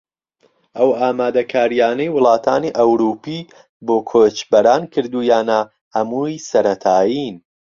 ئەو 0.77 0.89
ئامادەکارییانەی 0.99 2.13
وڵاتانی 2.15 2.75
ئەوروپی 2.79 3.39
بۆ 3.85 3.97
کۆچبەران 4.09 4.81
کردوویانە 4.93 5.59
هەمووی 5.95 6.35
سەرەتایین 6.49 7.35